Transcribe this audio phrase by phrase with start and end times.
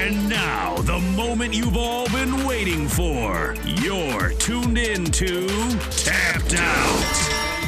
[0.00, 3.54] And now, the moment you've all been waiting for.
[3.66, 5.46] You're tuned in to
[5.90, 7.16] Tapped Out.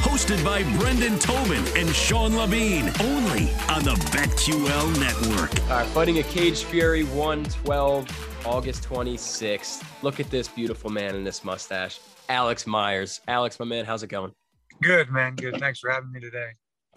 [0.00, 5.60] Hosted by Brendan Tobin and Sean Levine, only on the BetQL network.
[5.70, 9.84] All right, Fighting a Cage Fury 112, August 26th.
[10.02, 13.20] Look at this beautiful man in this mustache, Alex Myers.
[13.28, 14.32] Alex, my man, how's it going?
[14.80, 15.34] Good, man.
[15.36, 15.60] Good.
[15.60, 16.52] Thanks for having me today.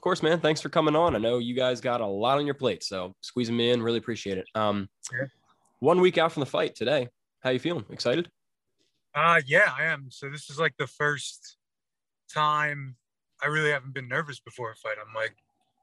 [0.06, 0.40] Of course, man.
[0.40, 1.16] Thanks for coming on.
[1.16, 3.98] I know you guys got a lot on your plate, so squeezing me in, really
[3.98, 4.46] appreciate it.
[4.54, 5.26] Um, Yeah.
[5.80, 7.10] one week out from the fight today.
[7.42, 7.86] How you feeling?
[7.90, 8.30] Excited?
[9.16, 10.12] Uh yeah, I am.
[10.12, 11.58] So this is like the first
[12.32, 12.98] time
[13.42, 14.98] I really haven't been nervous before a fight.
[15.04, 15.38] I'm like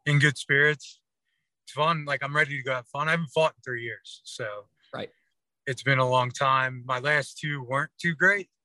[0.06, 1.00] in good spirits.
[1.64, 2.04] It's fun.
[2.04, 3.08] Like I'm ready to go have fun.
[3.08, 4.20] I haven't fought in three years.
[4.22, 5.10] So Right.
[5.66, 6.84] it's been a long time.
[6.86, 8.50] My last two weren't too great.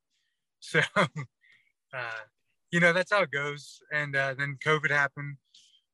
[0.60, 2.20] So uh,
[2.72, 3.80] you know, that's how it goes.
[3.94, 5.38] And uh, then COVID happened,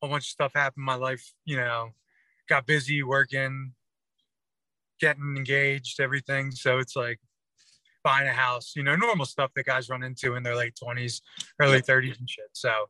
[0.04, 1.92] whole bunch of stuff happened in my life, you know,
[2.50, 3.72] got busy working,
[5.00, 6.52] getting engaged, everything.
[6.52, 7.22] So it's like
[8.04, 11.22] buying a house, you know, normal stuff that guys run into in their late 20s,
[11.62, 12.50] early 30s and shit.
[12.52, 12.90] So,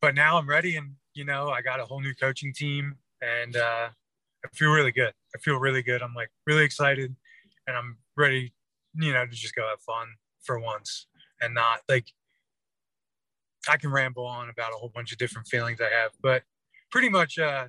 [0.00, 3.56] but now I'm ready and, you know, I got a whole new coaching team and
[3.56, 3.88] uh,
[4.44, 5.12] I feel really good.
[5.34, 6.02] I feel really good.
[6.02, 7.16] I'm like really excited
[7.66, 8.52] and I'm ready,
[8.94, 10.06] you know, to just go have fun
[10.44, 11.08] for once
[11.40, 12.06] and not like,
[13.68, 16.42] I can ramble on about a whole bunch of different feelings I have, but
[16.90, 17.68] pretty much uh,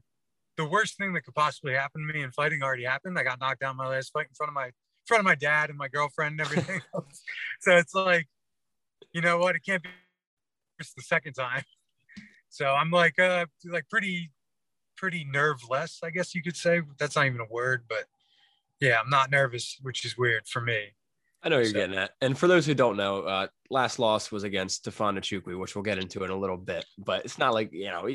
[0.58, 3.18] the worst thing that could possibly happen to me in fighting already happened.
[3.18, 4.74] I got knocked down my last fight in front of my in
[5.08, 6.82] front of my dad and my girlfriend and everything.
[6.94, 7.24] else.
[7.62, 8.28] so it's like,
[9.14, 9.56] you know what?
[9.56, 9.90] It can't be
[10.80, 11.64] it's the second time.
[12.50, 14.32] So I'm like uh like pretty
[14.98, 16.82] pretty nerveless, I guess you could say.
[16.98, 18.06] That's not even a word, but
[18.80, 20.94] yeah, I'm not nervous, which is weird for me.
[21.42, 22.12] I know you're So- getting at.
[22.22, 25.84] And for those who don't know, uh, last loss was against Tafon Nchukwi, which we'll
[25.84, 26.86] get into in a little bit.
[26.98, 28.08] But it's not like, you know,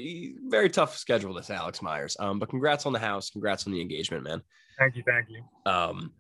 [0.50, 2.16] very tough schedule, this Alex Myers.
[2.20, 3.30] Um, but congrats on the house.
[3.30, 4.42] Congrats on the engagement, man.
[4.78, 5.42] Thank you, thank you.
[5.64, 6.12] Um,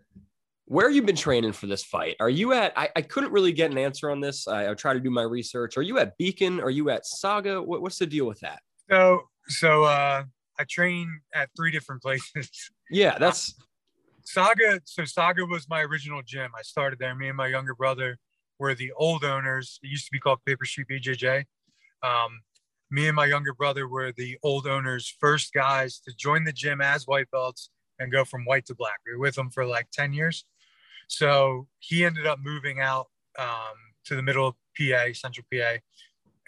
[0.66, 2.16] where you been training for this fight?
[2.20, 2.72] Are you at?
[2.74, 4.48] I, I couldn't really get an answer on this.
[4.48, 5.76] I, I tried to do my research.
[5.76, 6.58] Are you at Beacon?
[6.60, 7.60] Are you at Saga?
[7.60, 8.60] What, what's the deal with that?
[8.88, 10.22] So so uh
[10.58, 12.70] I train at three different places.
[12.90, 13.54] Yeah, that's
[14.24, 16.50] Saga, so Saga was my original gym.
[16.58, 17.14] I started there.
[17.14, 18.18] Me and my younger brother
[18.58, 19.78] were the old owners.
[19.82, 21.44] It used to be called Paper Street BJJ.
[22.02, 22.40] Um,
[22.90, 26.80] me and my younger brother were the old owners, first guys to join the gym
[26.80, 28.98] as white belts and go from white to black.
[29.06, 30.44] We were with them for like 10 years.
[31.08, 33.06] So he ended up moving out
[33.38, 35.76] um, to the middle of PA, central PA.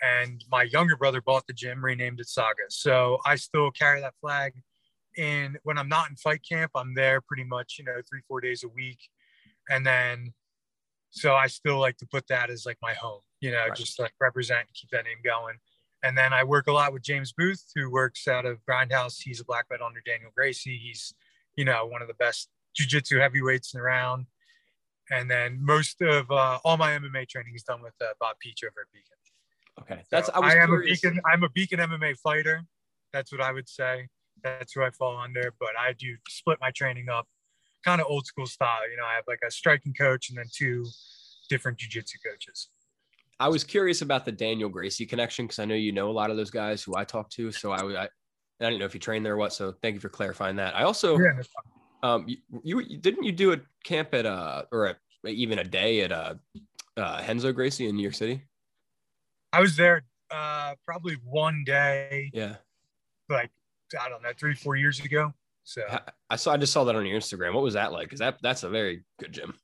[0.02, 2.64] And my younger brother bought the gym, renamed it Saga.
[2.68, 4.54] So I still carry that flag
[5.18, 8.40] and when I'm not in fight camp, I'm there pretty much, you know, three, four
[8.40, 8.98] days a week.
[9.70, 10.32] And then,
[11.10, 13.74] so I still like to put that as like my home, you know, Right.
[13.74, 15.56] just like represent, and keep that name going.
[16.02, 19.16] And then I work a lot with James Booth, who works out of Grindhouse.
[19.22, 20.78] He's a black belt under Daniel Gracie.
[20.78, 21.12] He's,
[21.56, 24.26] you know, one of the best jujitsu heavyweights around.
[25.10, 28.62] And then most of uh, all my MMA training is done with uh, Bob Peach
[28.64, 29.16] over at Beacon.
[29.80, 30.04] okay.
[30.10, 31.20] That's So I was am a beacon.
[31.24, 32.62] I'm a beacon MMA fighter.
[33.12, 34.08] That's what I would say.
[34.46, 35.52] That's who I fall under.
[35.58, 37.26] But I do split my training up,
[37.84, 38.88] kind of old school style.
[38.90, 40.86] You know, I have like a striking coach and then two
[41.48, 42.68] different jujitsu coaches.
[43.38, 46.30] I was curious about the Daniel Gracie connection because I know you know a lot
[46.30, 47.52] of those guys who I talk to.
[47.52, 48.08] So I, I, I
[48.60, 49.52] didn't know if you trained there or what.
[49.52, 50.74] So thank you for clarifying that.
[50.74, 51.42] I also, Yeah,
[52.02, 52.26] um,
[52.62, 56.12] you, you didn't you do a camp at uh or a, even a day at
[56.12, 56.34] uh,
[56.96, 58.42] uh Renzo Gracie in New York City?
[59.52, 62.56] I was there uh, probably one day, Yeah,
[63.28, 63.50] like
[64.00, 65.32] I don't know, three four years ago.
[65.64, 65.82] So
[66.30, 66.52] I, saw.
[66.52, 67.52] I just saw that on your Instagram.
[67.54, 68.06] What was that like?
[68.06, 69.54] Because that that's a very good gym.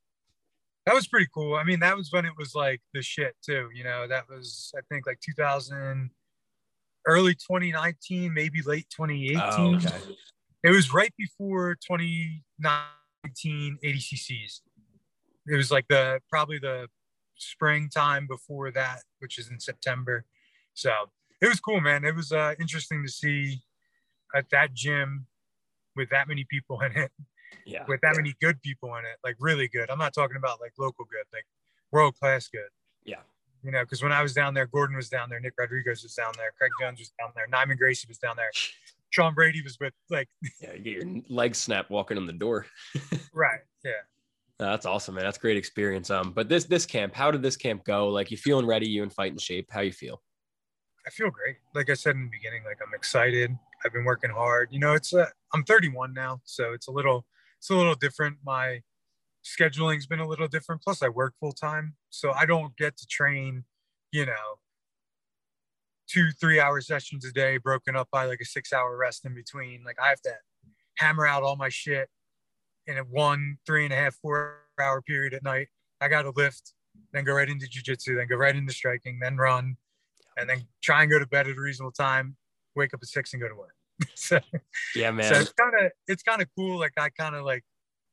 [0.87, 1.55] that was pretty cool.
[1.55, 3.69] I mean, that was when it was like the shit too.
[3.73, 6.11] You know, that was I think like 2000,
[7.07, 9.39] early 2019, maybe late 2018.
[9.41, 10.17] Oh, okay.
[10.65, 14.61] It was right before 2019 ADCCs.
[15.47, 16.89] It was like the probably the
[17.37, 20.25] springtime before that, which is in September.
[20.75, 20.93] So
[21.41, 22.05] it was cool, man.
[22.05, 23.61] It was uh, interesting to see
[24.34, 25.26] at that gym
[25.96, 27.11] with that many people in it,
[27.67, 27.84] Yeah.
[27.87, 29.90] with that many good people in it, like really good.
[29.90, 31.44] I'm not talking about like local good, like
[31.90, 32.69] world class good.
[33.05, 33.20] Yeah.
[33.62, 36.14] You know, because when I was down there, Gordon was down there, Nick Rodriguez was
[36.14, 38.50] down there, Craig Jones was down there, Neiman Gracie was down there,
[39.11, 40.29] Sean Brady was with like
[40.61, 40.73] Yeah.
[40.73, 42.67] You get your leg snap walking in the door.
[43.35, 43.93] right, yeah.
[44.58, 45.25] That's awesome, man.
[45.25, 46.08] That's a great experience.
[46.11, 48.08] Um, but this this camp, how did this camp go?
[48.08, 49.67] Like you feeling ready, you in fighting shape?
[49.70, 50.23] How you feel?
[51.05, 51.56] I feel great.
[51.75, 53.50] Like I said in the beginning, like I'm excited.
[53.84, 54.69] I've been working hard.
[54.70, 57.26] You know, it's uh, I'm 31 now, so it's a little
[57.58, 58.38] it's a little different.
[58.44, 58.81] My
[59.43, 60.82] scheduling's been a little different.
[60.82, 63.64] Plus, I work full time, so I don't get to train.
[64.12, 64.58] You know,
[66.08, 69.34] two three hour sessions a day, broken up by like a six hour rest in
[69.34, 69.82] between.
[69.85, 70.32] Like I have to
[70.99, 72.08] hammer out all my shit
[72.87, 75.69] in a one three and a half four hour period at night.
[76.00, 76.75] I got to lift,
[77.12, 79.76] then go right into jujitsu, then go right into striking, then run,
[80.37, 82.37] and then try and go to bed at a reasonable time,
[82.77, 83.75] wake up at six and go to work.
[84.15, 84.41] so,
[84.95, 85.33] Yeah, man.
[85.33, 86.79] so it's kind of it's kind of cool.
[86.79, 87.65] Like I kind of like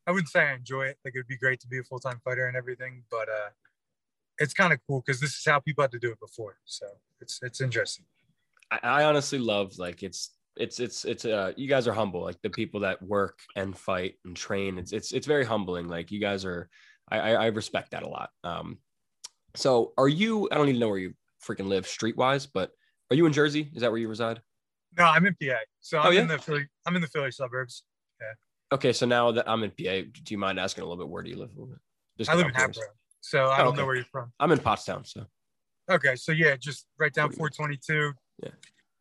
[0.08, 0.98] I wouldn't say I enjoy it.
[1.06, 3.50] Like it would be great to be a full time fighter and everything, but uh,
[4.40, 6.58] it's kind of cool because this is how people had to do it before.
[6.66, 6.86] So
[7.22, 8.06] it's it's interesting.
[8.72, 12.42] I, I honestly love like it's it's it's it's uh you guys are humble like
[12.42, 16.20] the people that work and fight and train it's it's it's very humbling like you
[16.20, 16.70] guys are
[17.10, 18.78] I I, I respect that a lot um
[19.56, 21.14] so are you I don't even know where you
[21.46, 22.72] freaking live streetwise but
[23.10, 24.42] are you in Jersey is that where you reside
[25.00, 26.22] No, I'm in PA, so I'm Oh, yeah?
[26.22, 26.68] in the Philly.
[26.86, 27.84] I'm in the Philly suburbs.
[28.22, 28.34] Yeah.
[28.74, 31.24] Okay so now that I'm in PA do you mind asking a little bit where
[31.24, 31.80] do you live a little bit
[32.18, 32.54] Just I live in.
[32.54, 32.86] Hatboro,
[33.22, 33.78] so I Oh, don't okay.
[33.78, 34.32] know where you're from.
[34.40, 35.26] I'm in Pottstown so
[35.90, 38.14] Okay, so yeah, just right down 422.
[38.44, 38.50] Yeah.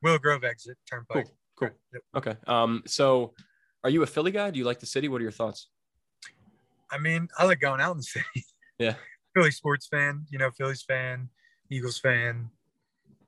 [0.03, 1.27] Willow Grove exit Turnpike.
[1.27, 1.71] Cool, cool.
[1.93, 2.03] Yep.
[2.17, 3.35] okay um so
[3.85, 5.69] are you a Philly guy do you like the city what are your thoughts
[6.91, 8.47] I mean, I like going out in the city.
[8.79, 8.95] Yeah.
[9.35, 11.29] Philly sports fan, you know, Phillies fan,
[11.69, 12.49] Eagles fan,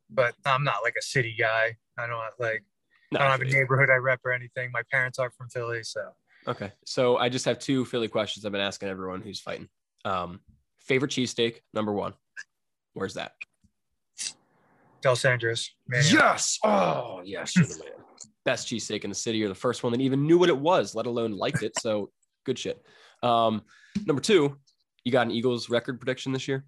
[0.08, 1.76] but I'm not like a city guy.
[2.00, 2.64] I don't like,
[3.12, 4.70] no, I don't have a neighborhood I rep or anything.
[4.72, 6.12] My parents are from Philly, so
[6.48, 6.72] Okay.
[6.84, 9.68] So I just have two Philly questions I've been asking everyone who's fighting.
[10.04, 10.40] Um,
[10.78, 12.14] favorite cheesesteak, number one.
[12.94, 13.32] Where's that?
[15.02, 15.70] Dalessandro's.
[15.90, 16.58] Yes.
[16.64, 17.56] Oh, yes.
[17.56, 17.92] You're the man.
[18.44, 19.38] Best cheesesteak in the city.
[19.38, 21.72] You're the first one that even knew what it was, let alone liked it.
[21.78, 22.10] So
[22.44, 22.82] good shit.
[23.22, 23.62] Um,
[24.06, 24.56] number two,
[25.04, 26.64] you got an Eagles record prediction this year?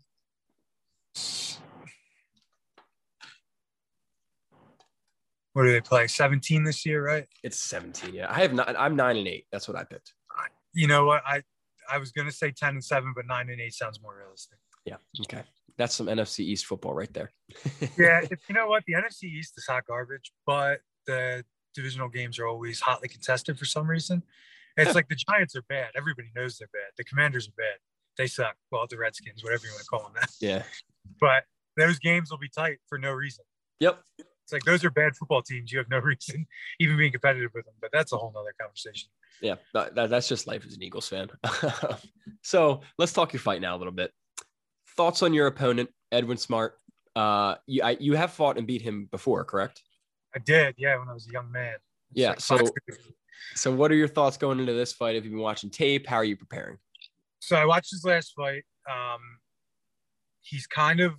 [5.52, 6.06] What do they play?
[6.06, 7.26] 17 this year, right?
[7.42, 8.14] It's 17.
[8.14, 8.26] Yeah.
[8.30, 9.46] I have not, I'm nine and eight.
[9.52, 10.14] That's what I picked.
[10.74, 11.22] You know what?
[11.26, 11.42] I
[11.90, 14.58] I was gonna say 10 and 7, but 9 and 8 sounds more realistic.
[14.86, 14.96] Yeah.
[15.20, 15.42] Okay.
[15.76, 17.30] That's some NFC East football right there.
[17.98, 18.84] Yeah, if, you know what?
[18.86, 21.44] The NFC East is hot garbage, but the
[21.74, 24.22] divisional games are always hotly contested for some reason.
[24.76, 25.90] It's like the Giants are bad.
[25.94, 26.92] Everybody knows they're bad.
[26.96, 27.76] The Commanders are bad.
[28.16, 28.56] They suck.
[28.70, 30.30] Well, the Redskins, whatever you want to call them that.
[30.40, 30.62] Yeah.
[31.20, 31.44] But
[31.76, 33.44] those games will be tight for no reason.
[33.80, 34.02] Yep.
[34.52, 35.72] It's like those are bad football teams.
[35.72, 36.46] You have no reason
[36.78, 37.74] even being competitive with them.
[37.80, 39.08] But that's a whole nother conversation.
[39.40, 41.28] Yeah, that, that- that's just life as an Eagles fan.
[42.42, 44.12] so let's talk your fight now a little bit.
[44.96, 46.78] Thoughts on your opponent, Edwin Smart?
[47.16, 49.82] Uh, you I, you have fought and beat him before, correct?
[50.34, 51.76] I did, yeah, when I was a young man.
[52.12, 52.58] Yeah, like so-
[53.54, 55.14] So what are your thoughts going into this fight?
[55.14, 56.06] Have you been watching tape?
[56.06, 56.76] How are you preparing?
[57.40, 58.62] so I watched his last fight.
[58.88, 59.20] Um,
[60.42, 61.14] he's kind of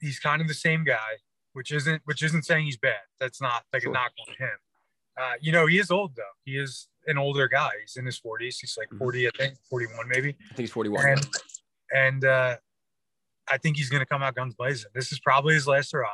[0.00, 1.16] he's kind of the same guy,
[1.52, 3.00] which isn't which isn't saying he's bad.
[3.20, 3.90] That's not like Sure.
[3.90, 4.56] a knock on him.
[5.20, 6.22] Uh, you know, he is old though.
[6.44, 7.70] He is an older guy.
[7.80, 8.58] He's in his 40s.
[8.60, 8.98] He's like Mhm.
[8.98, 10.36] 40, I think, 41 maybe.
[10.40, 11.04] I think he's 41.
[11.06, 11.28] And
[11.92, 12.56] and uh,
[13.50, 14.90] I think he's going to come out guns blazing.
[14.94, 16.08] This is probably his last hurrah.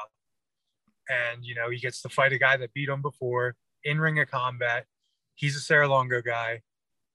[1.08, 4.18] And you know, he gets to fight a guy that beat him before in ring
[4.20, 4.86] of combat.
[5.34, 6.62] He's a Serra-Longo guy.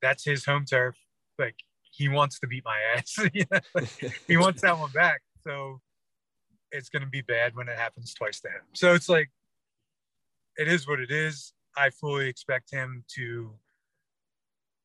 [0.02, 0.96] That's his home turf.
[1.40, 1.56] Like
[1.92, 3.18] he wants to beat my ass.
[3.34, 3.90] You know, like,
[4.28, 5.22] he wants that one back.
[5.44, 5.82] So
[6.72, 8.62] it's going to be bad when it happens twice to him.
[8.74, 9.30] So it's like,
[10.58, 11.54] it is what it is.
[11.78, 13.52] I fully expect him to,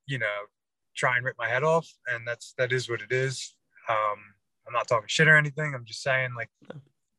[0.06, 0.46] you know,
[0.94, 3.54] try and rip my head off, and that's that is what it is.
[3.88, 4.18] Um,
[4.66, 5.74] I'm not talking shit or anything.
[5.74, 6.50] I'm just saying, like,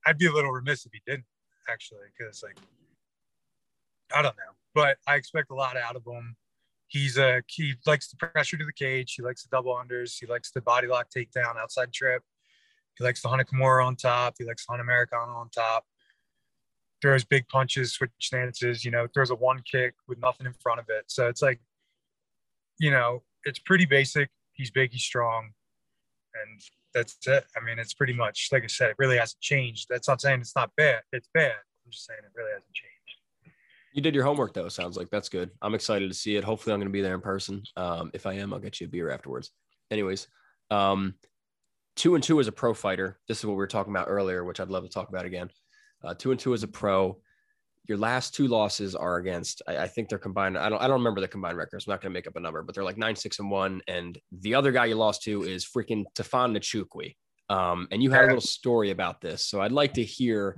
[0.05, 1.25] I'd be a little remiss if he didn't
[1.69, 2.57] actually, because like,
[4.15, 6.37] I don't know, but I expect a lot out of him.
[6.87, 9.15] He's a he likes the pressure to the cage.
[9.15, 10.17] He likes the double unders.
[10.19, 12.23] He likes the body lock takedown, outside trip.
[12.97, 14.35] He likes the Hunter Kimura on top.
[14.37, 15.85] He likes Hunter Americano on top.
[17.01, 18.85] Throws big punches, switch stances.
[18.85, 21.05] You know, throws a one kick with nothing in front of it.
[21.07, 21.59] So it's like,
[22.79, 24.29] you know, it's pretty basic.
[24.53, 24.91] He's big.
[24.91, 25.49] He's strong,
[26.33, 26.61] and
[26.93, 27.45] that's it.
[27.55, 28.91] I mean, it's pretty much like I said.
[28.91, 29.87] It really hasn't changed.
[29.89, 31.01] That's not saying it's not bad.
[31.11, 31.51] It's bad.
[31.85, 32.95] I'm just saying it really hasn't changed.
[33.93, 34.67] You did your homework though.
[34.67, 35.51] Sounds like that's good.
[35.61, 36.43] I'm excited to see it.
[36.43, 37.63] Hopefully, I'm going to be there in person.
[37.77, 39.51] Um, if I am, I'll get you a beer afterwards.
[39.89, 40.27] Anyways,
[40.69, 41.15] um,
[41.95, 43.19] two and two as a pro fighter.
[43.27, 45.49] This is what we were talking about earlier, which I'd love to talk about again.
[46.05, 47.17] uh, two and two as a pro.
[47.87, 50.57] Your last two losses are against, I, I think they're combined.
[50.57, 51.85] I don't, I don't remember the combined records.
[51.85, 53.81] I'm not going to make up a number, but they're like nine, six, and one.
[53.87, 57.15] And the other guy you lost to is freaking Tafon Nchukwi.
[57.47, 60.57] Um, and you had a little story about this, so I'd like to hear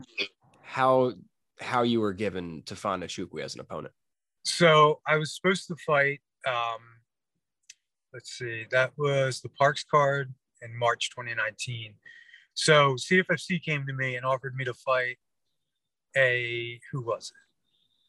[0.61, 1.11] how
[1.59, 3.93] how you were given Tafon Nchukwi as an opponent.
[4.45, 6.21] So I was supposed to fight.
[6.47, 6.79] Um,
[8.13, 11.93] let's see, that was the Parks card in March 2019.
[12.53, 15.17] So CFFC came to me and offered me to fight
[16.15, 17.37] a who was it?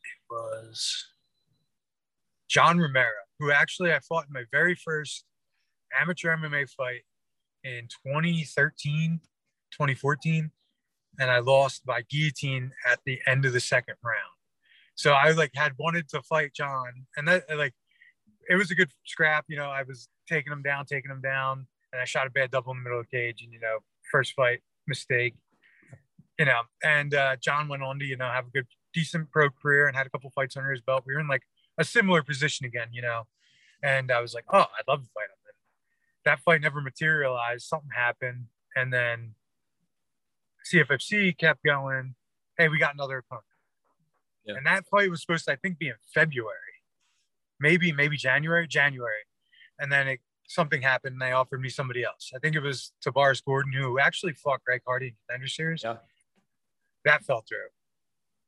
[0.08, 1.06] It was
[2.48, 5.24] John Romero, who actually I fought in my very first
[6.00, 7.02] amateur MMA fight
[7.64, 9.20] in 2013,
[9.72, 10.50] 2014,
[11.18, 14.16] and I lost by guillotine at the end of the second round.
[14.94, 17.74] So I like had wanted to fight John, and that like
[18.48, 19.44] it was a good scrap.
[19.48, 22.50] You know, I was taking him down, taking him down, and I shot a bad
[22.50, 23.78] double in the middle of the cage, and you know,
[24.10, 25.34] first fight mistake.
[26.38, 29.50] You know, and uh, John went on to you know have a good, decent pro
[29.50, 31.04] career and had a couple fights under his belt.
[31.06, 31.42] We were in like
[31.78, 33.22] a similar position again, you know,
[33.82, 35.38] and I was like, oh, I'd love to fight him.
[35.46, 35.56] And
[36.24, 37.66] that fight never materialized.
[37.66, 39.34] Something happened, and then
[40.72, 42.14] CFFC kept going.
[42.56, 43.44] Hey, we got another opponent.
[44.44, 44.56] Yeah.
[44.56, 46.82] And that fight was supposed to, I think, be in February,
[47.60, 49.26] maybe, maybe January, January.
[49.78, 52.32] And then it, something happened and they offered me somebody else.
[52.34, 55.84] I think it was Tebaris Gordon, who actually fought Greg Hardy in Contender Series.
[55.84, 55.98] Yeah.
[57.04, 57.68] That fell through.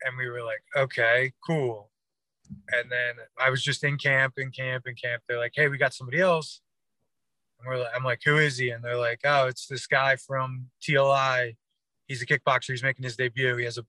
[0.03, 1.91] And we were like, okay, cool.
[2.73, 5.23] And then I was just in camp, in camp, in camp.
[5.29, 6.63] They're like, hey, we got somebody else.
[7.61, 8.71] And we're like, I'm like, who is he?
[8.71, 11.57] And they're like, oh, it's this guy from TLI.
[12.07, 12.71] He's a kickboxer.
[12.71, 13.57] He's making his debut.
[13.57, 13.85] He has a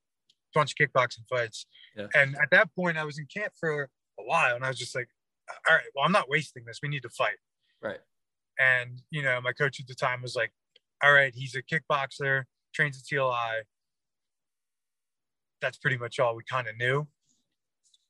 [0.54, 1.66] bunch of kickboxing fights.
[1.96, 2.08] Yeah.
[2.14, 3.90] And at that point, I was in camp for
[4.20, 5.08] a while, and I was just like,
[5.68, 6.80] all right, well, I'm not wasting this.
[6.84, 7.38] We need to fight.
[7.82, 8.00] Right.
[8.60, 10.52] And you know, my coach at the time was like,
[11.04, 13.62] all right, he's a kickboxer, trains at TLI.
[15.62, 17.08] That's pretty much all we kind of knew.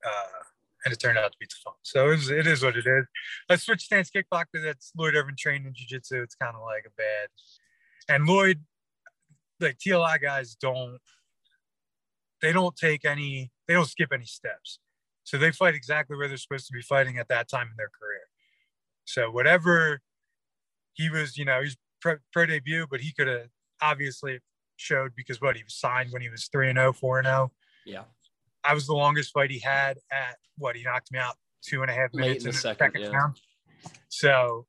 [0.05, 0.43] Uh,
[0.83, 1.73] and it turned out to be fun.
[1.83, 3.05] So it, was, it is what it is.
[3.49, 6.21] A switch stance kickboxer that's Lloyd Irvin trained in jiu-jitsu.
[6.23, 7.27] It's kind of like a bad.
[8.09, 8.61] And Lloyd,
[9.59, 10.97] like TLI guys don't
[12.41, 14.79] they don't take any, they don't skip any steps.
[15.23, 17.91] So they fight exactly where they're supposed to be fighting at that time in their
[17.99, 18.10] career.
[19.05, 20.01] So whatever
[20.93, 23.47] he was, you know, he's pro, pro debut, but he could have
[23.81, 24.39] obviously
[24.77, 27.51] showed because what he was signed when he was 3 and 0, 4 and 0.
[27.85, 28.03] Yeah.
[28.63, 31.91] I was the longest fight he had at what he knocked me out two and
[31.91, 33.17] a half minutes Late in the, in the second, second yeah.
[33.17, 33.39] round.
[34.09, 34.65] So,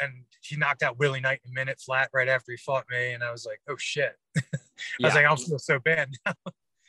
[0.00, 3.12] and he knocked out Willie Knight in a minute flat right after he fought me.
[3.12, 4.12] And I was like, oh shit.
[4.36, 4.42] I
[4.98, 5.06] yeah.
[5.06, 6.34] was like, I feel so bad now.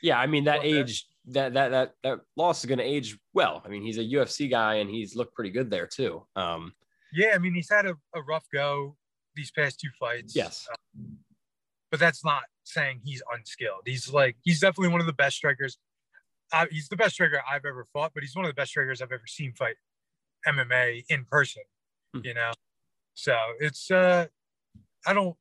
[0.01, 3.61] Yeah, I mean that age that that that that loss is going to age well.
[3.65, 6.25] I mean, he's a UFC guy and he's looked pretty good there too.
[6.35, 6.73] Um,
[7.13, 8.95] yeah, I mean, he's had a, a rough go
[9.35, 10.35] these past two fights.
[10.35, 11.17] Yes, um,
[11.89, 13.81] but that's not saying he's unskilled.
[13.85, 15.77] He's like he's definitely one of the best strikers.
[16.53, 19.01] Uh, he's the best striker I've ever fought, but he's one of the best strikers
[19.01, 19.75] I've ever seen fight
[20.47, 21.63] MMA in person.
[22.13, 22.21] Hmm.
[22.23, 22.51] You know,
[23.13, 24.27] so it's uh,
[25.05, 25.35] I don't.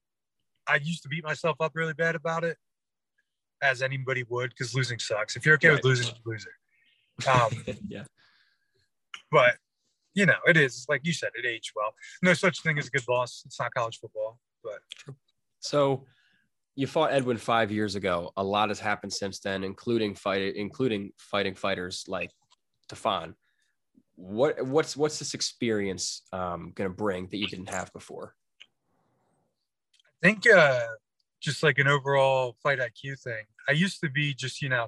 [0.69, 2.57] I used to beat myself up really bad about it
[3.63, 5.37] as anybody would because losing sucks.
[5.37, 5.75] If you're okay right.
[5.77, 6.51] with losing, you loser.
[7.29, 7.51] Um,
[7.89, 8.05] yeah.
[9.31, 9.57] But
[10.15, 11.95] you know, it is like you said, it aged well.
[12.23, 13.43] No such thing as a good loss.
[13.47, 14.81] It's not college football, but
[15.61, 16.05] so
[16.75, 18.33] you fought Edwin five years ago.
[18.37, 22.31] A lot has happened since then, including fight, including fighting fighters like
[22.91, 23.35] Tafon.
[24.17, 28.35] What what's what's this experience um, going to bring that you didn't have before?
[30.23, 30.81] I think uh,
[31.41, 33.45] just like an overall fight IQ thing.
[33.69, 34.87] I used to be just, you know,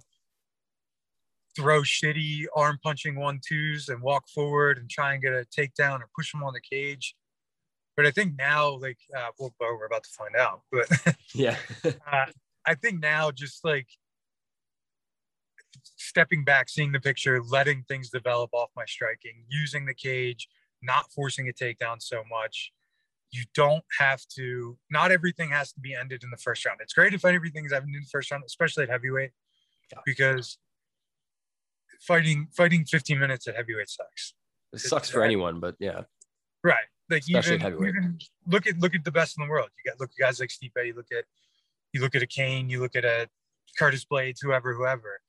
[1.57, 6.01] throw shitty arm punching one twos and walk forward and try and get a takedown
[6.01, 7.15] or push them on the cage.
[7.97, 10.63] But I think now, like, uh, well, we're about to find out.
[10.71, 12.27] But yeah, uh,
[12.67, 13.89] I think now just like
[15.97, 20.49] stepping back, seeing the picture, letting things develop off my striking, using the cage,
[20.83, 22.73] not forcing a takedown so much,
[23.33, 26.81] you don't have to not everything has to be ended in the first round.
[26.83, 29.31] It's great if everything's ended in the first round especially at heavyweight
[30.05, 30.59] because
[32.01, 34.35] fighting fighting 15 minutes at heavyweight sucks.
[34.73, 36.03] It sucks for anyone but yeah.
[36.63, 36.85] Right.
[37.11, 39.71] Like even, even, look at look at the best in the world.
[39.83, 41.25] You got look at guys like Steve you look at
[41.93, 43.29] you look at a Cain you look at a
[43.79, 45.21] Curtis Blaydes, whoever whoever.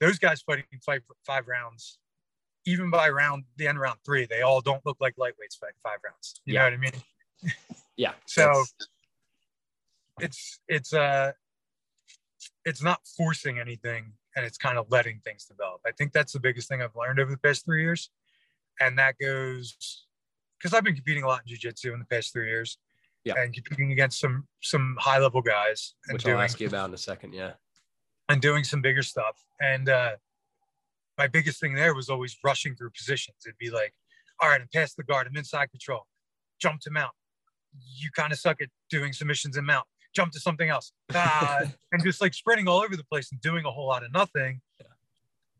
[0.00, 1.98] Those guys fighting five five rounds
[2.66, 5.98] even by round the end round three they all don't look like lightweights fighting five
[6.04, 6.40] rounds.
[6.44, 6.60] You yeah.
[6.60, 7.02] know what I mean
[7.96, 8.12] yeah.
[8.26, 8.64] So
[10.20, 11.32] it's it's uh
[12.64, 15.80] it's not forcing anything and it's kind of letting things develop.
[15.86, 18.10] I think that's the biggest thing I've learned over the past three years.
[18.80, 20.06] And that goes
[20.58, 22.78] because I've been competing a lot in jiu-jitsu in the past three years.
[23.24, 23.34] Yeah.
[23.38, 25.94] And competing against some some high level guys.
[26.10, 27.32] Which doing, I'll ask you about in a second.
[27.32, 27.52] Yeah.
[28.28, 29.36] and doing some bigger stuff.
[29.60, 30.12] And uh,
[31.18, 33.36] my biggest thing there was always rushing through positions.
[33.46, 33.94] It'd be like,
[34.40, 36.06] all right, I'm past the guard, I'm inside control,
[36.60, 37.12] jump to mount.
[37.98, 40.92] You kind of suck at doing submissions and mount, jump to something else.
[41.14, 41.60] Ah,
[41.92, 44.60] and just like sprinting all over the place and doing a whole lot of nothing.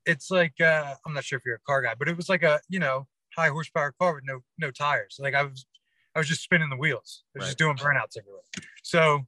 [0.04, 2.42] It's like uh, I'm not sure if you're a car guy, but it was like
[2.42, 3.06] a you know
[3.36, 5.16] high horsepower car with no no tires.
[5.18, 5.66] Like I was
[6.14, 7.24] I was just spinning the wheels.
[7.34, 7.46] I was Right.
[7.48, 8.42] just doing burnouts everywhere.
[8.82, 9.26] So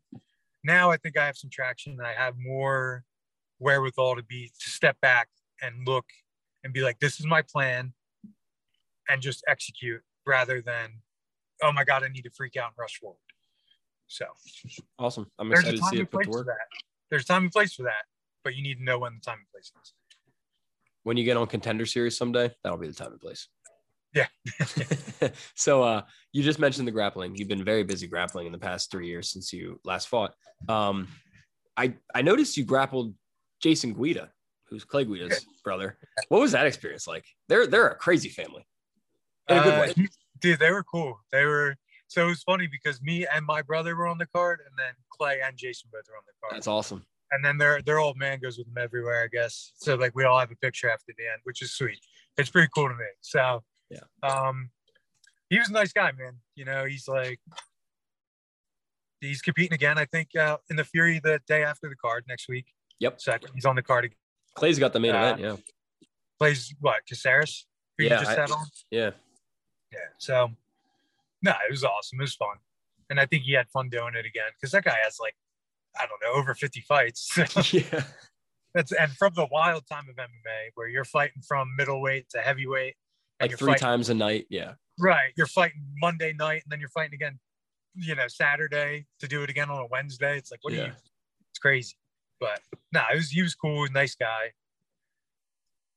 [0.65, 3.05] now I think I have some traction and I have more
[3.59, 5.29] wherewithal to be to step back
[5.61, 6.07] and look
[6.63, 7.93] and be like, this is my plan
[9.09, 11.01] and just execute rather than,
[11.63, 13.19] oh my God, I need to freak out and rush forward.
[14.07, 14.27] So
[14.99, 15.31] Awesome.
[15.39, 16.47] I'm there's excited to time see and it put place to for work.
[16.47, 16.67] that.
[17.11, 18.05] There's time and place for that,
[18.45, 19.93] but you need to know when the time and place is.
[21.03, 23.49] When you get on contender series someday, that'll be the time and place.
[24.15, 24.27] Yeah.
[25.55, 27.37] so uh you just mentioned the grappling.
[27.37, 30.35] You've been very busy grappling in the past three years since you last fought.
[30.69, 31.09] Um
[31.77, 33.15] I I noticed you grappled
[33.61, 34.31] Jason Guida,
[34.69, 35.99] who's Clay Guida's brother.
[36.29, 37.25] What was that experience like?
[37.49, 38.67] They're they're a crazy family.
[39.49, 40.09] In a good Uh, way.
[40.41, 41.21] Dude, they were cool.
[41.33, 41.77] They were
[42.09, 44.95] so it was funny because me and my brother were on the card, and then
[45.11, 46.55] Clay and Jason both were on the card.
[46.57, 47.05] That's awesome.
[47.33, 49.73] and then their their old man goes with them everywhere, I guess.
[49.77, 52.01] So like we all have a picture after the end, which is sweet.
[52.39, 53.05] It's pretty cool to me.
[53.21, 54.01] So Yeah.
[54.23, 54.71] um,
[55.51, 56.35] he was a nice guy, man.
[56.55, 57.41] You know, he's like
[59.21, 59.99] he's competing again.
[59.99, 62.67] I think uh, in the Fury the day after the card next week.
[63.01, 63.21] Yep.
[63.21, 64.05] So he's on the card.
[64.07, 64.17] again.
[64.55, 65.41] Clay's got the main Uh, event.
[65.41, 65.57] Yeah.
[66.39, 67.67] Plays what Caceres?
[67.99, 68.65] Yeah, I-.
[68.91, 69.11] Yeah.
[69.93, 69.99] Yeah.
[70.19, 70.51] So
[71.43, 72.19] no, it was awesome.
[72.21, 72.57] It was fun,
[73.11, 75.37] and I think he had fun doing it again because that guy has like
[75.99, 77.37] I don't know over fifty fights.
[77.73, 78.03] yeah.
[78.75, 82.95] That's and from the wild time of MMA where you're fighting from middleweight to heavyweight.
[83.41, 84.47] Like three fighting- times a night.
[84.51, 84.73] Yeah.
[84.99, 85.33] Right.
[85.37, 87.39] You're fighting Monday night and then you're fighting again,
[87.95, 90.37] you know, Saturday to do it again on a Wednesday.
[90.37, 90.87] It's like, what do Yeah.
[90.87, 90.93] you
[91.51, 91.95] it's crazy.
[92.41, 92.61] But
[92.93, 94.53] no, nah, it was he was cool, nice guy.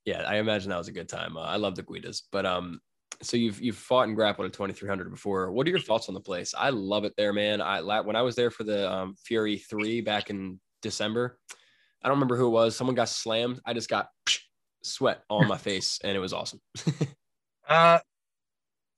[0.05, 1.38] Yeah, I imagine that was a good time.
[1.38, 2.79] Uh, I love the Guidas, but um,
[3.21, 5.51] so you've you've fought and grappled at 2300 before.
[5.51, 6.53] What are your thoughts on the place?
[6.57, 7.62] I love it there, man.
[7.62, 11.38] I when I was there for the um, Fury three back in December,
[12.01, 12.75] I don't remember who it was.
[12.75, 13.60] Someone got slammed.
[13.65, 14.10] I just got
[14.84, 16.62] sweat on my face, and it was awesome.
[17.67, 17.99] Uh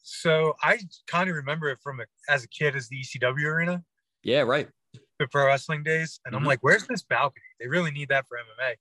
[0.04, 3.84] so I kind of remember it from a, as a kid as the ECW arena,
[4.22, 4.68] yeah, right.
[5.20, 6.20] the pro wrestling days.
[6.26, 6.40] And Mhm.
[6.40, 7.44] I'm like, where's this balcony?
[7.60, 8.76] They really need that for MMA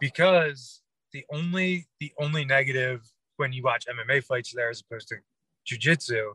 [0.00, 3.02] because the only the only negative
[3.36, 5.16] when you watch MMA fights there as opposed to
[5.68, 6.32] jujitsu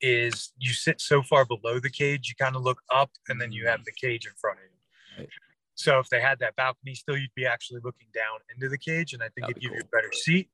[0.00, 3.52] is you sit so far below the cage, you kind of look up and then
[3.52, 5.22] you have the cage in front of you.
[5.22, 5.28] Right.
[5.74, 9.12] So if they had that balcony still, you'd be actually looking down into the cage
[9.12, 10.50] and I think That'd it'd give you a better seat.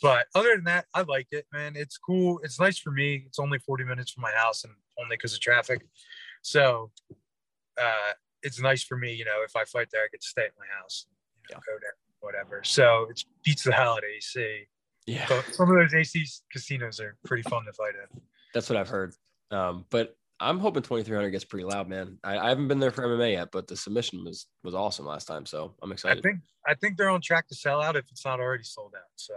[0.00, 1.72] But other than that, I like it, man.
[1.74, 2.38] It's cool.
[2.44, 3.24] It's nice for me.
[3.26, 5.84] It's only 40 minutes from my house and only because of traffic.
[6.42, 6.92] So
[7.80, 10.44] uh, it's nice for me, you know, if I fight there, I get to stay
[10.44, 11.06] at my house,
[11.48, 12.62] you know, go there, whatever.
[12.64, 14.66] So it beats the of AC.
[15.08, 18.20] Yeah, But some of those AC casinos are pretty fun to fight in.
[18.52, 19.14] that's what I've heard.
[19.50, 22.18] Um, but I'm hoping 2300 gets pretty loud, man.
[22.22, 25.24] I, I haven't been there for MMA yet, but the submission was was awesome last
[25.24, 26.18] time, so I'm excited.
[26.18, 28.94] I think I think they're on track to sell out if it's not already sold
[28.94, 29.08] out.
[29.16, 29.34] So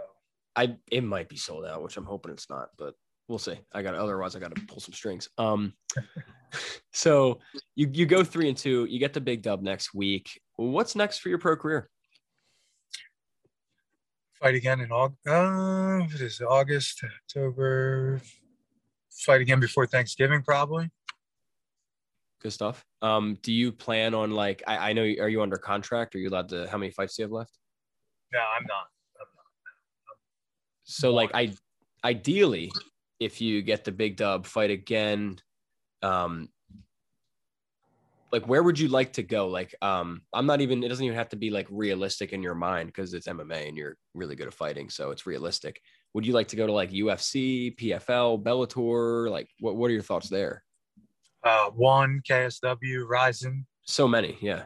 [0.54, 2.94] I it might be sold out, which I'm hoping it's not, but
[3.28, 3.58] we'll see.
[3.72, 5.30] I got otherwise I got to pull some strings.
[5.38, 5.72] Um,
[6.92, 7.40] so
[7.76, 10.38] you you go three and two, you get the big dub next week.
[10.56, 11.88] What's next for your pro career?
[14.42, 15.26] Fight again in August.
[15.26, 16.44] Uh, what is it?
[16.44, 18.20] August, October.
[19.10, 20.90] Fight again before Thanksgiving, probably.
[22.40, 22.84] Good stuff.
[23.02, 26.16] Um, do you plan on like I, I know are you under contract?
[26.16, 26.66] Are you allowed to?
[26.68, 27.56] How many fights do you have left?
[28.32, 28.86] No, I'm not.
[30.84, 31.52] So like I
[32.04, 32.72] ideally,
[33.20, 35.38] if you get the big dub, fight again.
[36.02, 36.48] Um,
[38.32, 39.48] like where would you like to go?
[39.48, 40.82] Like um, I'm not even.
[40.82, 43.76] It doesn't even have to be like realistic in your mind because it's MMA and
[43.76, 45.80] you're really good at fighting, so it's realistic.
[46.14, 49.30] Would you like to go to like UFC, PFL, Bellator?
[49.30, 49.76] Like what?
[49.76, 50.64] What are your thoughts there?
[51.44, 54.64] Uh, one KSW, Rizin So many, yeah.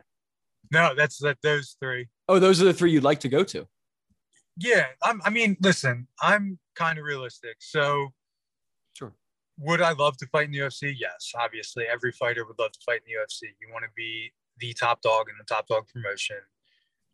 [0.70, 1.38] No, that's that.
[1.42, 2.06] Those three.
[2.28, 3.66] Oh, those are the three you'd like to go to.
[4.58, 7.56] Yeah, I'm, I mean, listen, I'm kind of realistic.
[7.58, 8.12] So.
[9.58, 10.94] Would I love to fight in the UFC?
[10.98, 13.50] Yes, obviously, every fighter would love to fight in the UFC.
[13.60, 16.36] You want to be the top dog in the top dog promotion.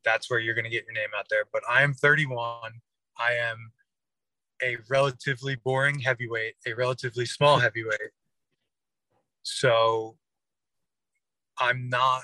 [0.04, 1.44] That's where you're going to get your name out there.
[1.52, 2.72] But I am 31.
[3.18, 3.72] I am
[4.62, 8.10] a relatively boring heavyweight, a relatively small heavyweight.
[9.42, 10.16] So,
[11.58, 12.22] I'm not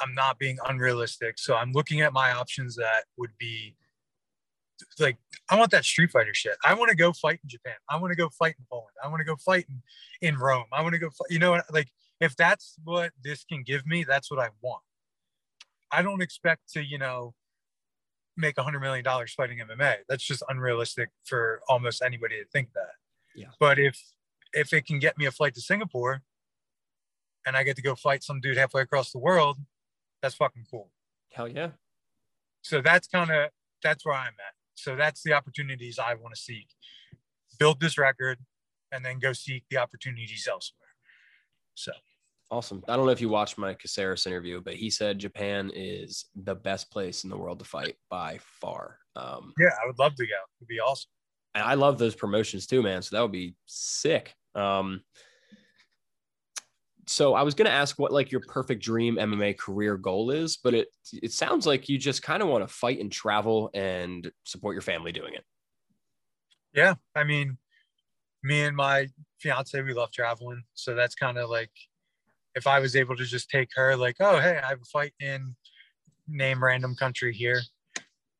[0.00, 1.38] I'm not being unrealistic.
[1.38, 3.76] So I'm looking at my options that would be
[4.98, 5.16] like
[5.50, 6.56] I want that Street Fighter shit.
[6.64, 7.74] I want to go fight in Japan.
[7.88, 8.94] I want to go fight in Poland.
[9.02, 9.82] I want to go fight in,
[10.26, 10.64] in Rome.
[10.72, 11.88] I want to go fight, you know like
[12.20, 14.82] if that's what this can give me, that's what I want.
[15.90, 17.34] I don't expect to, you know,
[18.36, 19.96] make a hundred million dollars fighting MMA.
[20.08, 22.92] That's just unrealistic for almost anybody to think that.
[23.34, 23.48] Yeah.
[23.58, 24.00] But if
[24.52, 26.22] if it can get me a flight to Singapore
[27.44, 29.58] and I get to go fight some dude halfway across the world,
[30.22, 30.90] that's fucking cool.
[31.32, 31.70] Hell yeah.
[32.62, 33.50] So that's kind of
[33.82, 34.51] that's where I'm at.
[34.74, 36.66] So that's the opportunities I want to seek.
[37.58, 38.38] Build this record
[38.90, 40.88] and then go seek the opportunities elsewhere.
[41.74, 41.92] So
[42.52, 42.84] Awesome.
[42.86, 46.54] I don't know if you watched my Caceres interview, but he said Japan is the
[46.54, 48.98] best place in the world to fight by far.
[49.16, 50.34] Um, yeah, I would love to go.
[50.60, 51.08] It'd be awesome.
[51.54, 53.00] and I love those promotions too, man.
[53.00, 54.34] So that would be sick.
[54.54, 55.00] Um,
[57.06, 60.74] so I was gonna ask what like your perfect dream MMA career goal is, but
[60.74, 64.74] it it sounds like you just kind of want to fight and travel and support
[64.74, 65.44] your family doing it.
[66.74, 67.58] Yeah, I mean,
[68.42, 69.08] me and my
[69.40, 71.70] fiance, we love traveling, so that's kind of like
[72.54, 75.14] if I was able to just take her, like, oh hey, I have a fight
[75.20, 75.56] in
[76.28, 77.60] name random country here.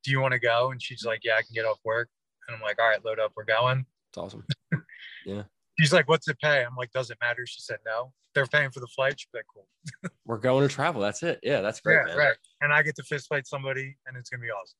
[0.04, 0.70] Do you want to go?
[0.70, 2.08] And she's like, yeah, I can get off work.
[2.46, 3.86] And I'm like, all right, load up, we're going.
[4.10, 4.44] It's awesome.
[5.82, 6.64] She's like, what's it pay?
[6.64, 7.44] I'm like, does it matter?
[7.44, 8.12] She said, no.
[8.34, 9.18] They're paying for the flight.
[9.18, 9.66] She's like, cool.
[10.24, 11.02] We're going to travel.
[11.02, 11.40] That's it.
[11.42, 12.16] Yeah, that's great, yeah, man.
[12.16, 12.36] right.
[12.60, 14.78] And I get to fist fight somebody, and it's gonna be awesome.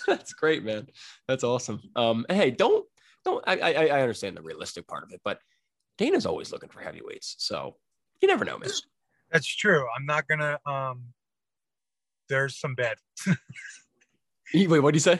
[0.06, 0.86] That's great, man.
[1.28, 1.82] That's awesome.
[1.94, 2.86] Um, hey, don't
[3.22, 5.38] don't I, I I understand the realistic part of it, but
[5.98, 7.76] Dana's always looking for heavyweights, so
[8.22, 8.70] you never know, man.
[9.30, 9.86] That's true.
[9.94, 10.58] I'm not gonna.
[10.64, 11.04] Um,
[12.28, 12.96] there's some bad.
[14.54, 15.18] Wait, what do you say?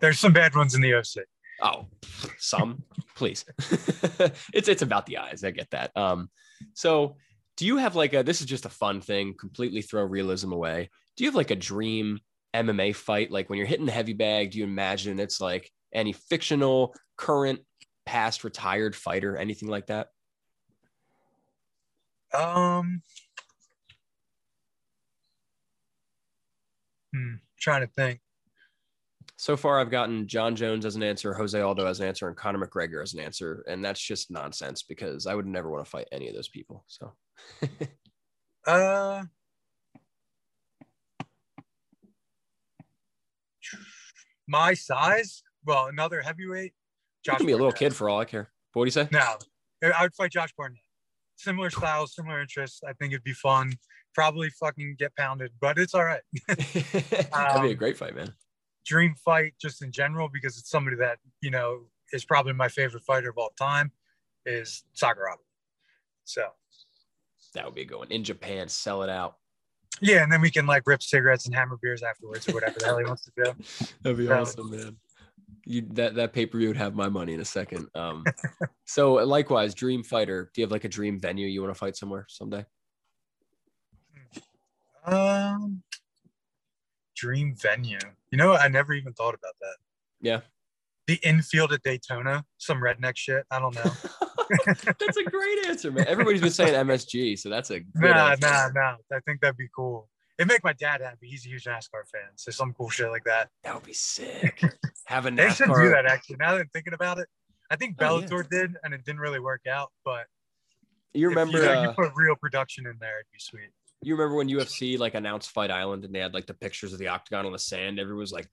[0.00, 1.24] There's some bad ones in the OC.
[1.60, 1.86] Oh,
[2.38, 2.82] some,
[3.16, 3.44] please.
[4.52, 5.42] it's it's about the eyes.
[5.44, 5.96] I get that.
[5.96, 6.30] Um,
[6.74, 7.16] so
[7.56, 10.90] do you have like a this is just a fun thing, completely throw realism away.
[11.16, 12.20] Do you have like a dream
[12.54, 13.30] MMA fight?
[13.32, 17.60] Like when you're hitting the heavy bag, do you imagine it's like any fictional, current,
[18.06, 20.08] past, retired fighter, anything like that?
[22.32, 23.02] Um,
[27.12, 28.20] hmm, trying to think.
[29.40, 32.36] So far, I've gotten Jon Jones as an answer, Jose Aldo as an answer, and
[32.36, 35.88] Conor McGregor as an answer, and that's just nonsense because I would never want to
[35.88, 36.84] fight any of those people.
[36.88, 37.12] So,
[38.66, 39.22] Uh,
[44.48, 45.42] my size.
[45.64, 46.72] Well, another heavyweight.
[47.26, 48.50] you can be a little kid for all I care.
[48.72, 49.08] What do you say?
[49.12, 49.36] No,
[49.82, 50.78] I would fight Josh Barnett.
[51.36, 52.80] Similar styles, similar interests.
[52.86, 53.72] I think it'd be fun.
[54.14, 56.22] Probably fucking get pounded, but it's all right.
[56.48, 58.32] That'd be a Um, great fight, man.
[58.88, 61.82] Dream fight, just in general, because it's somebody that you know
[62.14, 63.92] is probably my favorite fighter of all time,
[64.46, 65.36] is Sakuraba.
[66.24, 66.48] So
[67.54, 68.10] That would be a good one.
[68.10, 69.36] In Japan, sell it out.
[70.00, 72.86] yeah, and then we can like rip cigarettes and hammer beers afterwards or whatever the
[72.86, 73.52] hell he wants to do.
[74.02, 74.40] That'd be Yeah.
[74.40, 74.96] awesome, man.
[75.66, 77.88] You that that pay per view would have my money in a second.
[77.94, 78.24] Um,
[78.86, 80.50] so likewise, dream fighter.
[80.54, 82.64] Do you have like a dream venue you want to fight somewhere someday?
[85.04, 85.82] Um,
[87.18, 87.98] dream venue.
[88.30, 88.54] You know.
[88.54, 89.76] I never even thought about that.
[90.20, 90.40] Yeah,
[91.06, 93.44] The infield at Daytona, some redneck shit.
[93.50, 93.90] I don't know.
[94.66, 96.06] that's a great answer, man.
[96.08, 98.46] Everybody's been saying MSG, so that's a good nah, answer.
[98.48, 98.96] nah, nah.
[99.12, 100.08] I think that'd be cool.
[100.38, 101.26] It'd make my dad happy.
[101.28, 102.30] He's a huge NASCAR fan.
[102.36, 103.48] So some cool shit like that.
[103.64, 104.62] That would be sick.
[105.06, 105.36] Have a NASCAR.
[105.36, 106.36] They should do that actually.
[106.38, 107.28] Now that I'm thinking about it,
[107.70, 108.26] I think Oh, yeah.
[108.26, 109.90] Bellator did, and it didn't really work out.
[110.04, 110.26] But
[111.12, 111.58] You if, remember?
[111.58, 113.70] you, know, you uh, put real production in there, it'd be sweet.
[114.02, 116.98] You remember when UFC like announced Fight Island and they had like the pictures of
[116.98, 117.98] the octagon on the sand?
[117.98, 118.48] Everyone was like,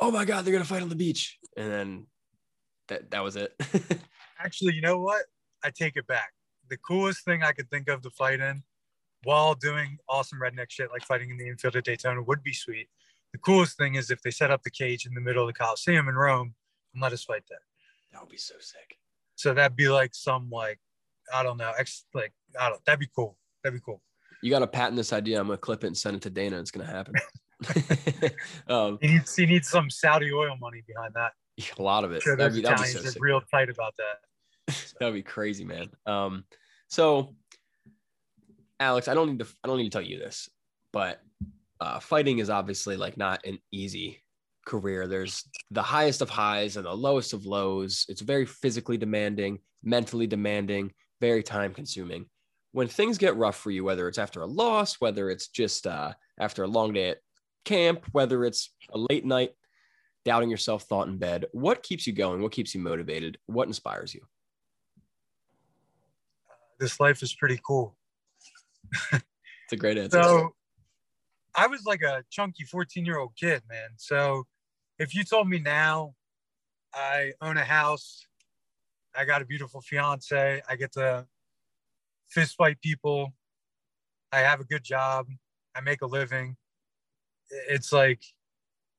[0.00, 2.06] "Oh my god, they're gonna fight on the beach," and then
[2.88, 3.52] that that was it.
[4.38, 5.24] Actually, you know what?
[5.62, 6.32] I take it back.
[6.70, 8.62] The coolest thing I could think of to fight in
[9.24, 12.88] while doing awesome redneck shit like fighting in the infield at Daytona would be sweet.
[13.32, 15.58] The coolest thing is if they set up the cage in the middle of the
[15.58, 16.54] Coliseum in Rome
[16.92, 17.58] and let us fight there.
[18.12, 18.98] that would be so sick.
[19.34, 20.78] So that'd be like some like
[21.32, 23.36] I don't know, ex like I don't that'd be cool.
[23.62, 24.02] That'd be cool.
[24.44, 25.40] You got to patent this idea.
[25.40, 26.58] I'm gonna clip it and send it to Dana.
[26.60, 27.14] It's gonna happen.
[28.68, 31.32] um, He needs he needs some Saudi oil money behind that.
[31.78, 32.20] a lot of it.
[32.20, 33.22] Sure, That'd be, that'd be so sick.
[33.22, 34.74] real tight about that.
[35.00, 35.88] That'd be crazy, man.
[36.04, 36.44] Um,
[36.88, 37.34] so
[38.78, 40.50] Alex, I don't need to I don't need to tell you this,
[40.92, 41.22] but
[41.80, 44.22] uh, fighting is obviously like not an easy
[44.66, 45.06] career.
[45.06, 48.04] There's the highest of highs and the lowest of lows.
[48.10, 52.26] It's very physically demanding, mentally demanding, very time consuming.
[52.74, 56.12] When things get rough for you, whether it's after a loss, whether it's just uh,
[56.40, 57.18] after a long day at
[57.64, 59.52] camp, whether it's a late night,
[60.24, 62.42] doubting yourself, thought in bed, what keeps you going?
[62.42, 63.38] What keeps you motivated?
[63.46, 64.22] What inspires you?
[66.80, 67.96] This life is pretty cool.
[69.12, 70.20] It's a great answer.
[70.20, 70.54] So
[71.54, 73.90] I was like a chunky 14 year old kid, man.
[73.96, 74.48] So
[74.98, 76.14] if you told me now
[76.92, 78.26] I own a house,
[79.16, 81.24] I got a beautiful fiance, I get to
[82.34, 83.32] fist fight people,
[84.32, 85.26] I have a good job,
[85.74, 86.56] I make a living,
[87.68, 88.22] it's like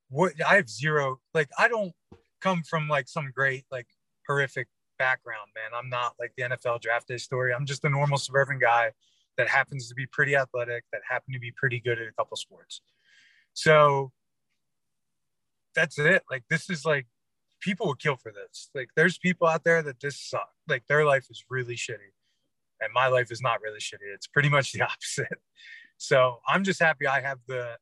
[0.09, 1.93] what I have zero like I don't
[2.41, 3.87] come from like some great like
[4.27, 4.67] horrific
[4.97, 5.77] background, man.
[5.77, 7.53] I'm not like the NFL draft day story.
[7.53, 8.91] I'm just a normal suburban guy
[9.37, 12.37] that happens to be pretty athletic, that happen to be pretty good at a couple
[12.37, 12.81] sports.
[13.53, 14.11] So
[15.73, 16.23] that's it.
[16.29, 17.07] Like this is like
[17.59, 18.69] people would kill for this.
[18.73, 20.49] Like there's people out there that this suck.
[20.67, 22.13] Like their life is really shitty.
[22.81, 24.13] And my life is not really shitty.
[24.13, 25.39] It's pretty much the opposite.
[25.97, 27.77] So I'm just happy I have the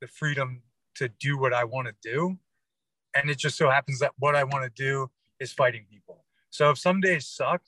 [0.00, 0.62] the freedom
[0.96, 2.38] to do what I want to do.
[3.14, 6.24] And it just so happens that what I want to do is fighting people.
[6.50, 7.62] So if some days suck,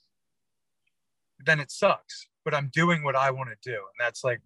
[1.44, 2.26] then it sucks.
[2.44, 3.76] But I'm doing what I want to do.
[3.76, 4.40] And that's like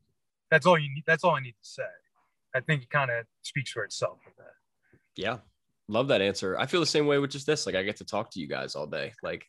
[0.50, 1.04] that's all you need.
[1.07, 1.83] That's all I need to say.
[2.54, 4.54] I think it kind of speaks for itself with that.
[5.16, 5.38] Yeah.
[5.88, 6.59] Love that answer.
[6.59, 7.66] I feel the same way with just this.
[7.66, 9.12] Like I get to talk to you guys all day.
[9.22, 9.46] Like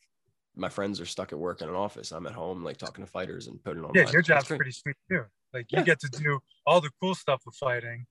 [0.56, 2.12] my friends are stuck at work in an office.
[2.12, 3.92] I'm at home, like talking to fighters and putting on.
[3.96, 5.24] Yeah, my, your job's pretty sweet too.
[5.54, 5.84] Like you yeah.
[5.84, 8.06] get to do all the cool stuff with fighting,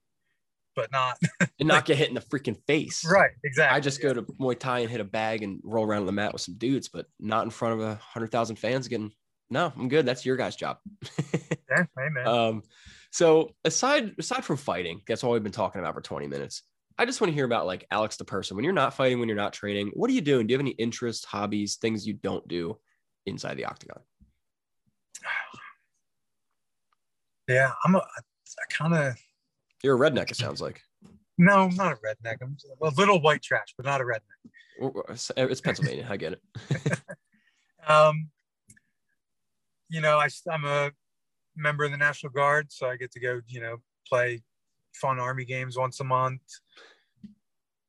[0.75, 1.17] but not
[1.59, 3.05] and not get hit in the freaking face.
[3.09, 3.75] Right, exactly.
[3.75, 4.09] I just yeah.
[4.09, 6.41] go to Muay Thai and hit a bag and roll around on the mat with
[6.41, 9.11] some dudes, but not in front of a hundred thousand fans getting.
[9.49, 10.05] No, I'm good.
[10.05, 10.77] That's your guys' job.
[11.69, 12.27] yeah, amen.
[12.27, 12.63] Um,
[13.11, 16.63] so aside aside from fighting, that's all we've been talking about for 20 minutes.
[16.99, 18.57] I just want to hear about like Alex the person.
[18.57, 20.45] When you're not fighting, when you're not training, what are you doing?
[20.45, 22.77] Do you have any interests, hobbies, things you don't do
[23.25, 24.01] inside the octagon?
[27.47, 29.17] Yeah, I'm a I kind of
[29.83, 30.83] You're a redneck, it sounds like.
[31.39, 32.35] No, I'm not a redneck.
[32.43, 35.31] I'm a little white trash, but not a redneck.
[35.35, 36.05] It's Pennsylvania.
[36.07, 36.41] I get it.
[37.87, 38.29] um,
[39.89, 40.91] you know, I, I'm a
[41.55, 44.43] member of the National Guard, so I get to go, you know, play
[44.93, 46.41] fun Army games once a month.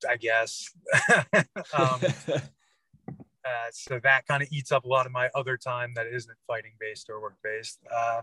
[0.08, 0.70] I guess.
[1.78, 6.06] um, uh, so that kind of eats up a lot of my other time that
[6.06, 7.80] isn't fighting based or work based.
[7.94, 8.22] Uh,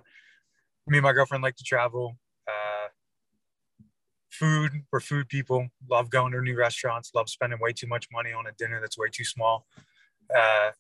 [0.88, 2.18] me and my girlfriend like to travel.
[2.48, 2.88] Uh,
[4.32, 5.68] food, we're food people.
[5.90, 7.12] Love going to new restaurants.
[7.14, 9.66] Love spending way too much money on a dinner that's way too small.
[10.36, 10.72] Uh,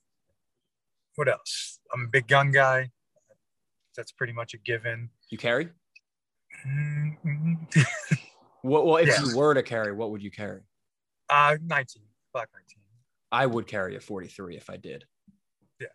[1.15, 1.79] what else?
[1.93, 2.91] I'm a big gun guy.
[3.95, 5.09] That's pretty much a given.
[5.29, 5.69] You carry?
[6.65, 7.81] Mm-hmm.
[8.61, 8.85] what?
[8.85, 9.23] Well, if yeah.
[9.23, 10.61] you were to carry, what would you carry?
[11.29, 12.77] Uh, 19, Black 19.
[13.31, 15.05] I would carry a 43 if I did.
[15.79, 15.87] Yeah.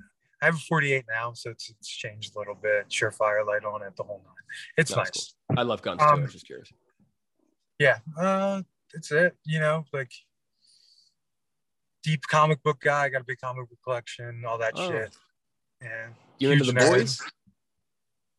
[0.43, 2.89] I have a 48 now, so it's, it's changed a little bit.
[2.91, 4.35] Surefire light on it, the whole nine.
[4.77, 5.35] It's no, nice.
[5.49, 5.59] Cool.
[5.59, 6.07] I love guns too.
[6.07, 6.69] Um, I was just curious.
[7.79, 9.35] Yeah, uh, that's it.
[9.45, 10.13] You know, like
[12.03, 13.05] deep comic book guy.
[13.05, 14.91] I got a big comic book collection, all that oh.
[14.91, 15.17] shit.
[15.81, 17.21] And you into the boys?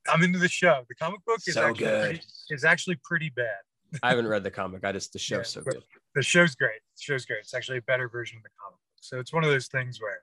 [0.07, 0.83] I'm into the show.
[0.87, 2.05] The comic book is so actually good.
[2.05, 3.99] Pretty, is actually pretty bad.
[4.01, 4.83] I haven't read the comic.
[4.83, 5.83] I just the show's yeah, so good.
[6.15, 6.81] The show's great.
[6.97, 7.39] The show's great.
[7.39, 8.99] It's actually a better version of the comic book.
[9.01, 10.19] So it's one of those things where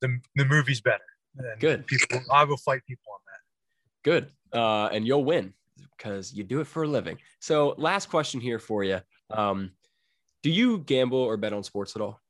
[0.00, 1.02] the the movie's better.
[1.58, 1.86] Good.
[1.86, 4.10] People, I will fight people on that.
[4.10, 4.30] Good.
[4.58, 5.52] Uh, and you'll win
[5.96, 7.18] because you do it for a living.
[7.40, 9.00] So, last question here for you.
[9.30, 9.72] Um,
[10.42, 12.20] do you gamble or bet on sports at all?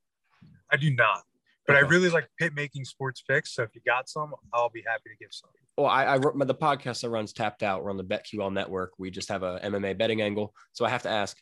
[0.72, 1.22] I do not,
[1.66, 1.84] but okay.
[1.84, 3.54] I really like pit making sports picks.
[3.54, 5.50] So if you got some, I'll be happy to give some.
[5.76, 7.84] Well, I, I the podcast that runs Tapped Out.
[7.84, 8.92] We're on the BetQL network.
[8.98, 10.54] We just have a MMA betting angle.
[10.72, 11.36] So I have to ask,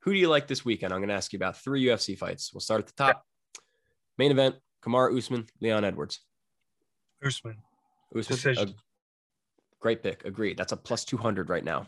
[0.00, 0.92] who do you like this weekend?
[0.92, 2.52] I'm going to ask you about three UFC fights.
[2.54, 3.24] We'll start at the top.
[4.18, 6.20] Main event: Kamaru Usman, Leon Edwards.
[7.24, 7.56] Usman.
[8.16, 8.74] Usman.
[9.80, 10.24] great pick.
[10.24, 10.56] Agreed.
[10.56, 11.86] That's a plus 200 right now.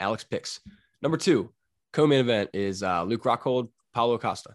[0.00, 0.60] Alex picks.
[1.02, 1.52] Number two,
[1.92, 4.54] co-main event is uh, Luke Rockhold, Paulo Costa.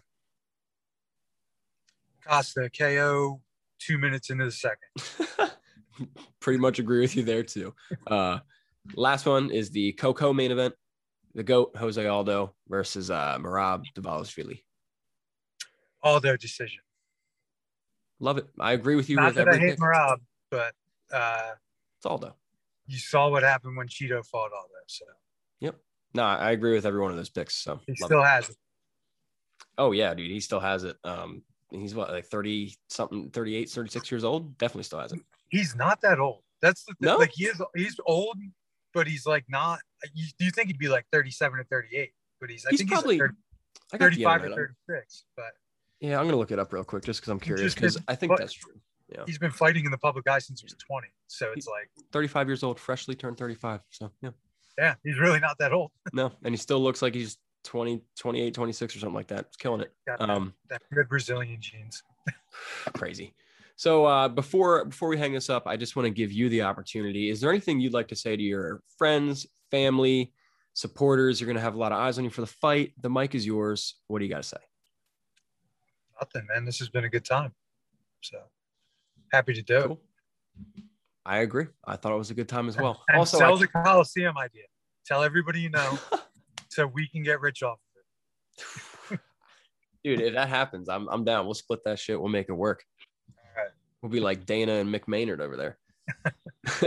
[2.26, 3.40] Costa KO
[3.78, 5.50] two minutes into the second.
[6.40, 7.74] Pretty much agree with you there too.
[8.06, 8.38] Uh,
[8.94, 10.74] last one is the Coco main event.
[11.34, 14.62] The GOAT, Jose Aldo versus uh, Merab Dvalishvili.
[16.02, 16.82] Aldo decision.
[18.20, 18.46] Love it.
[18.60, 19.16] I agree with you.
[19.16, 20.18] Not with that I hate Merab,
[20.50, 20.74] but
[21.12, 21.52] uh,
[21.98, 22.34] it's Aldo.
[22.86, 24.74] You saw what happened when Chito fought Aldo.
[24.86, 25.04] So.
[25.60, 25.76] Yep.
[26.14, 27.54] No, I agree with every one of those picks.
[27.54, 28.26] So he still it.
[28.26, 28.56] has it.
[29.78, 30.96] Oh yeah, dude, he still has it.
[31.04, 31.42] Um,
[31.80, 34.58] he's what like 30 something, 38, 36 years old.
[34.58, 35.20] Definitely still has it.
[35.48, 36.42] He's not that old.
[36.60, 37.08] That's the thing.
[37.08, 37.16] No?
[37.16, 37.60] Like he is.
[37.74, 38.36] He's old,
[38.94, 39.80] but he's like not.
[40.14, 42.10] You, do you think he'd be like 37 or 38?
[42.40, 42.64] But he's.
[42.66, 43.14] I he's think probably.
[43.14, 45.24] He's like 30, 35 or 36.
[45.36, 45.44] But
[46.00, 48.36] yeah, I'm gonna look it up real quick just because I'm curious because I think
[48.36, 48.74] that's true.
[49.08, 49.24] Yeah.
[49.26, 51.06] He's been fighting in the public eye since he was 20.
[51.26, 53.80] So it's like 35 years old, freshly turned 35.
[53.90, 54.30] So yeah.
[54.78, 55.90] Yeah, he's really not that old.
[56.14, 59.46] no, and he still looks like he's 20, 28, 26 or something like that.
[59.48, 59.92] He's killing it.
[60.06, 62.02] Got um, that, that good Brazilian genes.
[62.94, 63.34] crazy.
[63.76, 66.62] So uh, before before we hang this up, I just want to give you the
[66.62, 67.30] opportunity.
[67.30, 70.32] Is there anything you'd like to say to your friends, family,
[70.74, 71.40] supporters?
[71.40, 72.92] You're going to have a lot of eyes on you for the fight.
[73.00, 73.96] The mic is yours.
[74.06, 74.58] What do you got to say?
[76.22, 76.64] nothing, man.
[76.64, 77.52] This has been a good time.
[78.22, 78.38] So
[79.32, 80.00] happy to do cool.
[81.24, 81.66] I agree.
[81.84, 83.02] I thought it was a good time as well.
[83.08, 83.60] And also, sell I...
[83.60, 84.64] the Coliseum idea.
[85.06, 85.98] Tell everybody you know.
[86.72, 89.20] so we can get rich off of it.
[90.04, 91.44] Dude, if that happens, I'm I'm down.
[91.44, 92.20] We'll split that shit.
[92.20, 92.84] We'll make it work.
[93.28, 93.70] All right.
[94.00, 95.78] We'll be like Dana and Mick Maynard over there.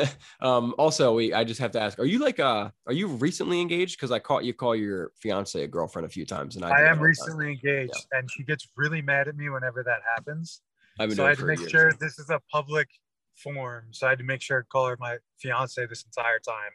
[0.42, 3.62] um, also, we I just have to ask: Are you like uh are you recently
[3.62, 3.98] engaged?
[3.98, 6.72] Because I caught you call your fiance a girlfriend a few times, and I, I
[6.72, 10.00] do it all am recently engaged, and she gets really mad at me whenever that
[10.16, 10.62] happens.
[11.00, 11.72] I've been So I had to make years.
[11.72, 12.90] sure this is a public
[13.36, 13.86] forum.
[13.92, 16.72] So I had to make sure to call her my fiance this entire time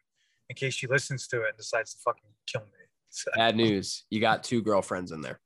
[0.49, 2.90] in case she listens to it and decides to fucking kill me.
[3.11, 4.05] So, Bad news.
[4.09, 5.41] You got two girlfriends in there.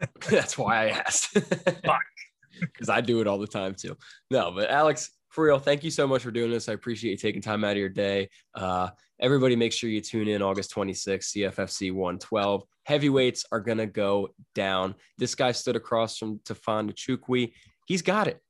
[0.30, 1.34] That's why I asked.
[1.34, 3.96] Because I do it all the time too.
[4.30, 6.68] No, but Alex, for real, thank you so much for doing this.
[6.68, 8.28] I appreciate you taking time out of your day.
[8.54, 8.90] Uh,
[9.20, 12.64] everybody, make sure you tune in August 26th, CFFC 112.
[12.84, 14.94] Heavyweights are going to go down.
[15.18, 17.52] This guy stood across from Tafon Nchukwi.
[17.86, 18.40] He's got it.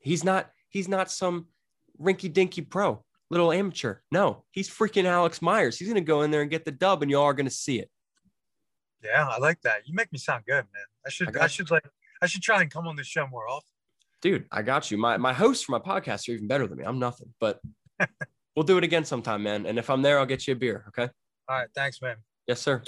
[0.00, 1.46] He's not, he's not some
[2.00, 3.96] rinky dinky pro, little amateur.
[4.10, 5.78] No, he's freaking Alex Myers.
[5.78, 7.54] He's going to go in there and get the dub, and y'all are going to
[7.54, 7.90] see it.
[9.02, 9.86] yeah, I like that.
[9.86, 10.86] You make me sound good, man.
[11.06, 11.84] I should I I, should like
[12.22, 13.68] I should try and come on the show more often.
[14.22, 14.96] dude, I got you.
[14.98, 16.84] My my hosts for my podcast are even better than me.
[16.84, 17.60] I'm nothing, but
[18.56, 19.66] we'll do it again sometime, man.
[19.66, 20.84] And if I'm there, I'll get you a beer.
[20.88, 21.10] Okay.
[21.48, 22.16] All right, thanks, man.
[22.46, 22.82] Yes, sir.